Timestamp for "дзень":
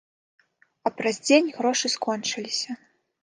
1.27-1.53